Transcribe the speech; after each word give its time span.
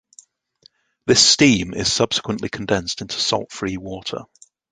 This 1.05 1.23
steam 1.23 1.75
is 1.75 1.93
subsequently 1.93 2.49
condensed 2.49 3.01
into 3.01 3.19
salt-free 3.19 3.77
water. 3.77 4.23